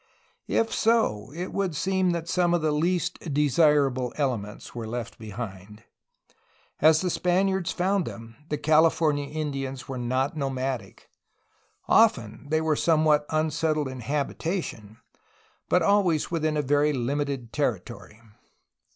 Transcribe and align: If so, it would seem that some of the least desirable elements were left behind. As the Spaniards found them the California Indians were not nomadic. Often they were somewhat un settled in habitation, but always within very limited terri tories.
If 0.47 0.73
so, 0.73 1.31
it 1.35 1.53
would 1.53 1.75
seem 1.75 2.09
that 2.09 2.27
some 2.27 2.55
of 2.55 2.63
the 2.63 2.71
least 2.71 3.19
desirable 3.31 4.13
elements 4.15 4.73
were 4.73 4.87
left 4.87 5.19
behind. 5.19 5.83
As 6.79 7.01
the 7.01 7.11
Spaniards 7.11 7.71
found 7.71 8.05
them 8.05 8.35
the 8.49 8.57
California 8.57 9.25
Indians 9.27 9.87
were 9.87 9.99
not 9.99 10.35
nomadic. 10.35 11.07
Often 11.87 12.47
they 12.49 12.61
were 12.61 12.75
somewhat 12.75 13.27
un 13.29 13.51
settled 13.51 13.87
in 13.87 13.99
habitation, 13.99 14.97
but 15.69 15.83
always 15.83 16.31
within 16.31 16.59
very 16.65 16.93
limited 16.93 17.53
terri 17.53 17.85
tories. 17.85 18.21